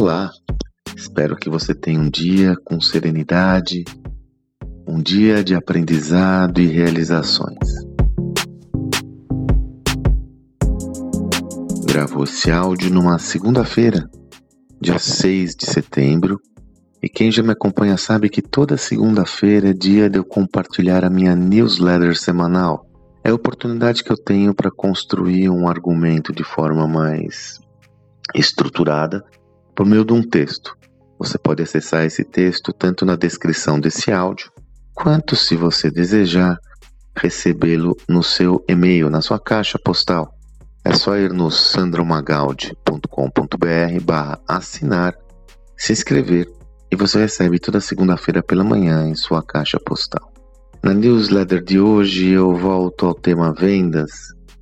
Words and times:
Olá, 0.00 0.30
espero 0.96 1.36
que 1.36 1.50
você 1.50 1.74
tenha 1.74 2.00
um 2.00 2.08
dia 2.08 2.56
com 2.64 2.80
serenidade, 2.80 3.84
um 4.88 4.98
dia 4.98 5.44
de 5.44 5.54
aprendizado 5.54 6.58
e 6.58 6.68
realizações. 6.68 7.58
Gravo 11.84 12.24
esse 12.24 12.50
áudio 12.50 12.90
numa 12.90 13.18
segunda-feira, 13.18 14.08
dia 14.80 14.98
6 14.98 15.54
de 15.54 15.66
setembro, 15.66 16.40
e 17.02 17.06
quem 17.06 17.30
já 17.30 17.42
me 17.42 17.52
acompanha 17.52 17.98
sabe 17.98 18.30
que 18.30 18.40
toda 18.40 18.78
segunda-feira 18.78 19.68
é 19.68 19.74
dia 19.74 20.08
de 20.08 20.18
eu 20.18 20.24
compartilhar 20.24 21.04
a 21.04 21.10
minha 21.10 21.36
newsletter 21.36 22.16
semanal. 22.16 22.86
É 23.22 23.28
a 23.28 23.34
oportunidade 23.34 24.02
que 24.02 24.10
eu 24.10 24.16
tenho 24.16 24.54
para 24.54 24.70
construir 24.70 25.50
um 25.50 25.68
argumento 25.68 26.32
de 26.32 26.42
forma 26.42 26.88
mais 26.88 27.60
estruturada 28.34 29.22
por 29.80 29.86
meio 29.86 30.04
de 30.04 30.12
um 30.12 30.22
texto. 30.22 30.76
Você 31.18 31.38
pode 31.38 31.62
acessar 31.62 32.04
esse 32.04 32.22
texto 32.22 32.70
tanto 32.70 33.06
na 33.06 33.16
descrição 33.16 33.80
desse 33.80 34.12
áudio, 34.12 34.52
quanto, 34.92 35.34
se 35.34 35.56
você 35.56 35.90
desejar, 35.90 36.58
recebê-lo 37.16 37.96
no 38.06 38.22
seu 38.22 38.62
e-mail, 38.68 39.08
na 39.08 39.22
sua 39.22 39.40
caixa 39.40 39.78
postal. 39.82 40.34
É 40.84 40.92
só 40.92 41.16
ir 41.16 41.32
no 41.32 41.50
sandromagaldi.com.br 41.50 44.04
barra 44.04 44.38
assinar, 44.46 45.14
se 45.78 45.94
inscrever 45.94 46.46
e 46.92 46.96
você 46.96 47.18
recebe 47.18 47.58
toda 47.58 47.80
segunda-feira 47.80 48.42
pela 48.42 48.62
manhã 48.62 49.08
em 49.08 49.14
sua 49.14 49.42
caixa 49.42 49.80
postal. 49.80 50.30
Na 50.84 50.92
newsletter 50.92 51.64
de 51.64 51.80
hoje 51.80 52.28
eu 52.28 52.54
volto 52.54 53.06
ao 53.06 53.14
tema 53.14 53.54
vendas. 53.54 54.10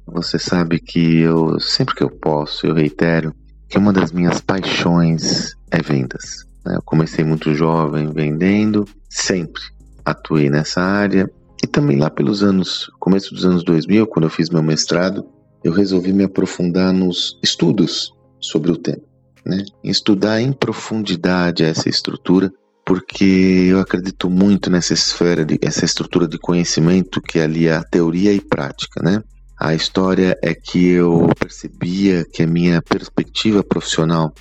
Você 0.07 0.39
sabe 0.39 0.79
que 0.79 1.19
eu 1.19 1.59
sempre 1.59 1.97
que 1.97 2.05
eu 2.05 2.09
posso, 2.09 2.69
eu 2.69 2.75
reitero, 2.75 3.35
que 3.69 3.79
uma 3.79 3.93
das 3.93 4.13
minhas 4.13 4.41
paixões 4.41 5.57
é 5.71 5.83
vendas. 5.83 6.47
Né? 6.65 6.77
Eu 6.77 6.83
comecei 6.83 7.25
muito 7.25 7.55
jovem 7.55 8.11
vendendo, 8.13 8.87
sempre 9.09 9.63
atuei 10.05 10.49
nessa 10.49 10.81
área 10.81 11.31
e 11.63 11.67
também 11.67 11.99
lá 11.99 12.09
pelos 12.09 12.43
anos, 12.43 12.91
começo 12.99 13.35
dos 13.35 13.45
anos 13.45 13.65
2000, 13.65 14.07
quando 14.07 14.25
eu 14.25 14.31
fiz 14.31 14.49
meu 14.49 14.63
mestrado, 14.63 15.27
eu 15.63 15.73
resolvi 15.73 16.13
me 16.13 16.25
aprofundar 16.25 16.93
nos 16.93 17.39
estudos 17.43 18.13
sobre 18.41 18.71
o 18.71 18.77
tema, 18.77 19.03
né? 19.45 19.65
Estudar 19.83 20.41
em 20.41 20.53
profundidade 20.53 21.65
essa 21.65 21.89
estrutura, 21.89 22.53
porque 22.87 23.67
eu 23.71 23.81
acredito 23.81 24.31
muito 24.31 24.71
nessa 24.71 24.95
esfera 24.95 25.45
de 25.45 25.59
essa 25.61 25.85
estrutura 25.85 26.29
de 26.29 26.39
conhecimento 26.39 27.21
que 27.21 27.41
é 27.41 27.43
ali 27.43 27.69
a 27.69 27.83
teoria 27.83 28.33
e 28.33 28.41
prática, 28.41 29.03
né? 29.03 29.23
A 29.61 29.75
história 29.75 30.39
é 30.41 30.55
que 30.55 30.87
eu 30.87 31.29
percebia 31.39 32.25
que 32.25 32.45
a 32.45 32.47
minha 32.47 32.81
perspectiva 32.81 33.65
profissional 33.65 34.33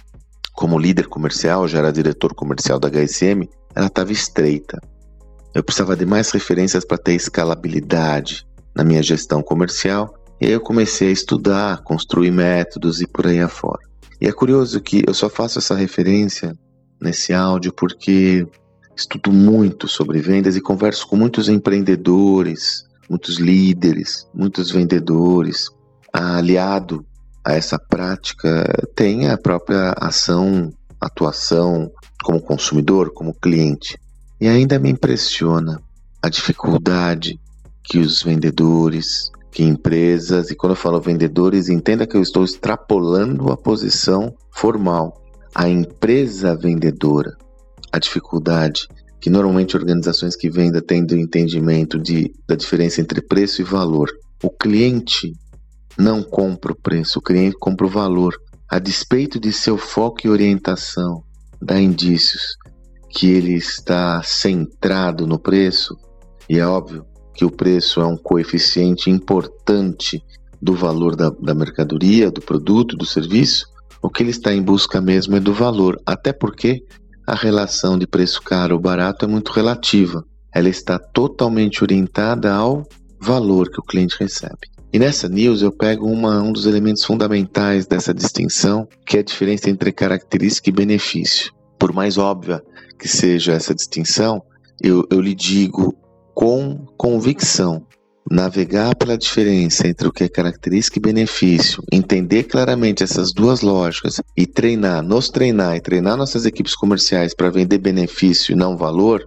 como 0.53 0.77
líder 0.77 1.07
comercial, 1.07 1.67
já 1.67 1.79
era 1.79 1.91
diretor 1.91 2.33
comercial 2.33 2.79
da 2.79 2.87
HSM, 2.87 3.47
ela 3.75 3.87
estava 3.87 4.11
estreita. 4.11 4.79
Eu 5.53 5.63
precisava 5.63 5.95
de 5.95 6.05
mais 6.05 6.31
referências 6.31 6.85
para 6.85 6.97
ter 6.97 7.13
escalabilidade 7.13 8.45
na 8.75 8.83
minha 8.83 9.01
gestão 9.01 9.41
comercial, 9.41 10.13
e 10.39 10.45
aí 10.45 10.51
eu 10.51 10.61
comecei 10.61 11.09
a 11.09 11.11
estudar, 11.11 11.83
construir 11.83 12.31
métodos 12.31 13.01
e 13.01 13.07
por 13.07 13.25
aí 13.25 13.39
afora. 13.39 13.81
E 14.19 14.27
é 14.27 14.31
curioso 14.31 14.81
que 14.81 15.03
eu 15.07 15.13
só 15.13 15.29
faço 15.29 15.59
essa 15.59 15.75
referência 15.75 16.55
nesse 17.01 17.33
áudio 17.33 17.71
porque 17.73 18.47
estudo 18.95 19.31
muito 19.31 19.87
sobre 19.87 20.19
vendas 20.19 20.55
e 20.55 20.61
converso 20.61 21.07
com 21.07 21.15
muitos 21.15 21.49
empreendedores, 21.49 22.83
muitos 23.09 23.37
líderes, 23.37 24.27
muitos 24.33 24.71
vendedores, 24.71 25.69
aliado 26.11 27.05
a 27.45 27.53
essa 27.53 27.79
prática, 27.79 28.65
tem 28.95 29.29
a 29.29 29.37
própria 29.37 29.93
ação, 29.97 30.71
atuação 30.99 31.91
como 32.23 32.41
consumidor, 32.41 33.13
como 33.13 33.33
cliente. 33.33 33.97
E 34.39 34.47
ainda 34.47 34.77
me 34.77 34.89
impressiona 34.89 35.81
a 36.21 36.29
dificuldade 36.29 37.39
que 37.83 37.99
os 37.99 38.21
vendedores, 38.21 39.31
que 39.51 39.63
empresas, 39.63 40.51
e 40.51 40.55
quando 40.55 40.73
eu 40.73 40.75
falo 40.75 40.99
vendedores, 40.99 41.69
entenda 41.69 42.05
que 42.05 42.17
eu 42.17 42.21
estou 42.21 42.43
extrapolando 42.43 43.51
a 43.51 43.57
posição 43.57 44.35
formal. 44.51 45.23
A 45.55 45.69
empresa 45.69 46.55
vendedora, 46.55 47.35
a 47.91 47.97
dificuldade 47.97 48.87
que 49.19 49.29
normalmente 49.29 49.75
organizações 49.75 50.35
que 50.35 50.49
vendem 50.49 50.81
têm 50.81 51.05
do 51.05 51.15
entendimento 51.15 51.99
de, 51.99 52.31
da 52.47 52.55
diferença 52.55 53.01
entre 53.01 53.21
preço 53.21 53.61
e 53.61 53.63
valor. 53.65 54.09
O 54.43 54.49
cliente 54.49 55.33
não 55.97 56.21
compra 56.21 56.71
o 56.71 56.75
preço, 56.75 57.19
o 57.19 57.21
cliente 57.21 57.57
compra 57.59 57.85
o 57.85 57.89
valor. 57.89 58.35
A 58.69 58.79
despeito 58.79 59.39
de 59.39 59.51
seu 59.51 59.77
foco 59.77 60.19
e 60.25 60.29
orientação, 60.29 61.23
dá 61.61 61.79
indícios 61.79 62.55
que 63.09 63.27
ele 63.27 63.53
está 63.53 64.21
centrado 64.23 65.25
no 65.25 65.39
preço, 65.39 65.97
e 66.49 66.59
é 66.59 66.67
óbvio 66.67 67.05
que 67.33 67.45
o 67.45 67.51
preço 67.51 68.01
é 68.01 68.05
um 68.05 68.17
coeficiente 68.17 69.09
importante 69.09 70.21
do 70.61 70.73
valor 70.73 71.15
da, 71.15 71.29
da 71.29 71.53
mercadoria, 71.53 72.29
do 72.29 72.41
produto, 72.41 72.95
do 72.95 73.05
serviço, 73.05 73.65
o 74.01 74.09
que 74.09 74.23
ele 74.23 74.31
está 74.31 74.53
em 74.53 74.61
busca 74.61 75.01
mesmo 75.01 75.35
é 75.35 75.39
do 75.39 75.53
valor, 75.53 75.99
até 76.05 76.31
porque 76.31 76.83
a 77.27 77.35
relação 77.35 77.99
de 77.99 78.07
preço 78.07 78.41
caro 78.41 78.75
ou 78.75 78.81
barato 78.81 79.25
é 79.25 79.27
muito 79.27 79.51
relativa. 79.51 80.23
Ela 80.55 80.69
está 80.69 80.97
totalmente 80.97 81.83
orientada 81.83 82.53
ao 82.53 82.87
valor 83.19 83.69
que 83.69 83.81
o 83.81 83.83
cliente 83.83 84.15
recebe. 84.17 84.69
E 84.93 84.97
nessa 84.97 85.27
news 85.27 85.61
eu 85.61 85.69
pego 85.69 86.07
uma, 86.07 86.41
um 86.41 86.53
dos 86.53 86.65
elementos 86.65 87.03
fundamentais 87.03 87.85
dessa 87.85 88.13
distinção, 88.13 88.87
que 89.05 89.17
é 89.17 89.19
a 89.19 89.23
diferença 89.23 89.69
entre 89.69 89.91
característica 89.91 90.69
e 90.69 90.73
benefício. 90.73 91.51
Por 91.77 91.91
mais 91.93 92.17
óbvia 92.17 92.63
que 92.97 93.09
seja 93.09 93.51
essa 93.51 93.75
distinção, 93.75 94.41
eu, 94.81 95.05
eu 95.11 95.19
lhe 95.19 95.35
digo 95.35 95.93
com 96.33 96.85
convicção 96.97 97.85
navegar 98.29 98.95
pela 98.95 99.17
diferença 99.17 99.87
entre 99.87 100.07
o 100.07 100.11
que 100.11 100.23
é 100.23 100.29
característica 100.29 100.97
e 100.97 101.01
benefício, 101.01 101.83
entender 101.91 102.43
claramente 102.43 103.03
essas 103.03 103.31
duas 103.31 103.61
lógicas 103.61 104.21
e 104.35 104.45
treinar, 104.45 105.01
nos 105.01 105.29
treinar 105.29 105.75
e 105.75 105.81
treinar 105.81 106.17
nossas 106.17 106.45
equipes 106.45 106.75
comerciais 106.75 107.33
para 107.33 107.49
vender 107.49 107.77
benefício 107.77 108.53
e 108.53 108.55
não 108.55 108.77
valor, 108.77 109.25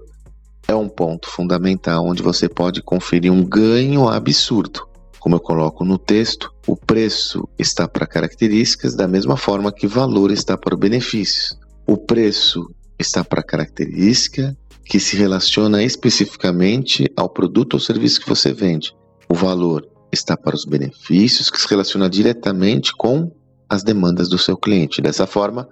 é 0.68 0.74
um 0.74 0.88
ponto 0.88 1.28
fundamental 1.28 2.06
onde 2.06 2.22
você 2.22 2.48
pode 2.48 2.82
conferir 2.82 3.32
um 3.32 3.44
ganho 3.44 4.08
absurdo. 4.08 4.88
Como 5.18 5.34
eu 5.34 5.40
coloco 5.40 5.84
no 5.84 5.98
texto, 5.98 6.50
o 6.66 6.76
preço 6.76 7.46
está 7.58 7.86
para 7.86 8.06
características 8.06 8.94
da 8.94 9.06
mesma 9.06 9.36
forma 9.36 9.72
que 9.72 9.86
valor 9.86 10.30
está 10.30 10.56
para 10.56 10.74
o 10.74 10.78
benefício. 10.78 11.56
O 11.86 11.96
preço 11.96 12.64
está 12.98 13.24
para 13.24 13.42
característica 13.42 14.56
que 14.84 14.98
se 14.98 15.16
relaciona 15.16 15.82
especificamente 15.82 17.10
ao 17.16 17.28
produto 17.28 17.74
ou 17.74 17.80
serviço 17.80 18.20
que 18.20 18.28
você 18.28 18.52
vende. 18.52 18.94
O 19.28 19.34
valor 19.34 19.86
está 20.12 20.36
para 20.36 20.56
os 20.56 20.64
benefícios 20.64 21.50
que 21.50 21.60
se 21.60 21.68
relaciona 21.68 22.08
diretamente 22.08 22.92
com 22.96 23.30
as 23.68 23.82
demandas 23.84 24.28
do 24.28 24.38
seu 24.38 24.56
cliente. 24.56 25.00
Dessa 25.00 25.26
forma, 25.26 25.68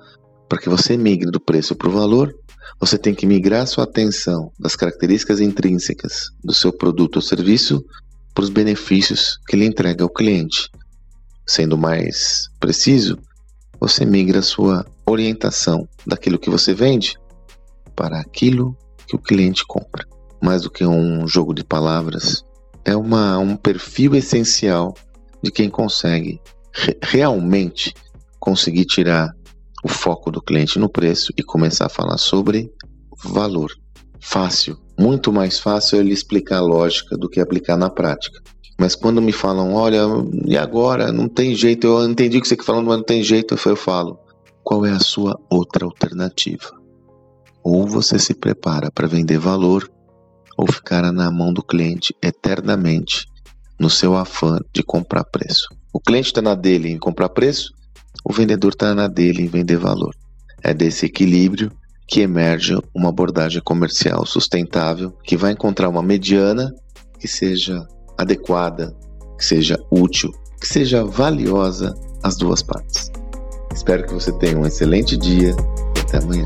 para 0.48 0.58
que 0.58 0.68
você 0.68 0.96
migre 0.96 1.30
do 1.30 1.40
preço 1.40 1.74
para 1.74 1.88
o 1.88 1.92
valor, 1.92 2.32
você 2.78 2.96
tem 2.96 3.14
que 3.14 3.26
migrar 3.26 3.66
sua 3.66 3.84
atenção 3.84 4.52
das 4.58 4.76
características 4.76 5.40
intrínsecas 5.40 6.30
do 6.44 6.54
seu 6.54 6.72
produto 6.72 7.16
ou 7.16 7.22
serviço 7.22 7.84
para 8.32 8.44
os 8.44 8.50
benefícios 8.50 9.38
que 9.48 9.56
ele 9.56 9.64
entrega 9.64 10.04
ao 10.04 10.10
cliente. 10.10 10.70
Sendo 11.44 11.76
mais 11.76 12.48
preciso, 12.60 13.18
você 13.80 14.04
migra 14.04 14.42
sua 14.42 14.86
orientação 15.04 15.88
daquilo 16.06 16.38
que 16.38 16.50
você 16.50 16.72
vende 16.72 17.16
para 17.96 18.20
aquilo 18.20 18.76
que 19.08 19.16
o 19.16 19.18
cliente 19.18 19.64
compra. 19.66 20.06
Mais 20.40 20.62
do 20.62 20.70
que 20.70 20.86
um 20.86 21.26
jogo 21.26 21.52
de 21.52 21.64
palavras, 21.64 22.44
é 22.84 22.94
uma, 22.94 23.38
um 23.38 23.56
perfil 23.56 24.14
essencial 24.14 24.94
de 25.42 25.50
quem 25.50 25.68
consegue 25.68 26.40
re 26.72 26.96
realmente 27.02 27.92
conseguir 28.38 28.84
tirar 28.84 29.32
o 29.82 29.88
foco 29.88 30.30
do 30.30 30.42
cliente 30.42 30.78
no 30.78 30.88
preço 30.88 31.32
e 31.36 31.42
começar 31.42 31.86
a 31.86 31.90
falar 31.90 32.18
sobre 32.18 32.70
valor. 33.24 33.72
Fácil, 34.20 34.76
muito 34.98 35.32
mais 35.32 35.58
fácil 35.58 35.98
ele 35.98 36.12
explicar 36.12 36.58
a 36.58 36.62
lógica 36.62 37.16
do 37.16 37.28
que 37.28 37.40
aplicar 37.40 37.76
na 37.76 37.90
prática. 37.90 38.40
Mas 38.78 38.94
quando 38.94 39.20
me 39.20 39.32
falam, 39.32 39.74
olha, 39.74 40.02
e 40.46 40.56
agora? 40.56 41.10
Não 41.10 41.28
tem 41.28 41.54
jeito, 41.54 41.86
eu 41.86 42.08
entendi 42.08 42.38
o 42.38 42.40
que 42.40 42.46
você 42.46 42.54
está 42.54 42.64
falando, 42.64 42.86
mas 42.86 42.98
não 42.98 43.04
tem 43.04 43.22
jeito, 43.24 43.56
eu 43.66 43.76
falo, 43.76 44.18
qual 44.62 44.86
é 44.86 44.92
a 44.92 45.00
sua 45.00 45.36
outra 45.50 45.84
alternativa? 45.84 46.77
Ou 47.62 47.86
você 47.86 48.18
se 48.18 48.34
prepara 48.34 48.90
para 48.90 49.06
vender 49.06 49.38
valor, 49.38 49.90
ou 50.56 50.66
ficar 50.70 51.12
na 51.12 51.30
mão 51.30 51.52
do 51.52 51.62
cliente 51.62 52.14
eternamente 52.20 53.26
no 53.78 53.88
seu 53.88 54.16
afã 54.16 54.58
de 54.74 54.82
comprar 54.82 55.24
preço. 55.24 55.68
O 55.92 56.00
cliente 56.00 56.26
está 56.28 56.42
na 56.42 56.54
dele 56.54 56.90
em 56.90 56.98
comprar 56.98 57.28
preço, 57.28 57.72
o 58.24 58.32
vendedor 58.32 58.72
está 58.72 58.94
na 58.94 59.06
dele 59.06 59.42
em 59.42 59.46
vender 59.46 59.76
valor. 59.76 60.14
É 60.62 60.74
desse 60.74 61.06
equilíbrio 61.06 61.70
que 62.06 62.20
emerge 62.20 62.76
uma 62.94 63.10
abordagem 63.10 63.62
comercial 63.62 64.26
sustentável 64.26 65.12
que 65.22 65.36
vai 65.36 65.52
encontrar 65.52 65.88
uma 65.88 66.02
mediana 66.02 66.74
que 67.20 67.28
seja 67.28 67.86
adequada, 68.16 68.96
que 69.36 69.44
seja 69.44 69.78
útil, 69.90 70.32
que 70.60 70.66
seja 70.66 71.04
valiosa 71.04 71.94
às 72.22 72.36
duas 72.36 72.62
partes. 72.62 73.12
Espero 73.72 74.06
que 74.06 74.14
você 74.14 74.32
tenha 74.38 74.58
um 74.58 74.66
excelente 74.66 75.16
dia 75.16 75.54
Até 76.00 76.18
amanhã. 76.18 76.44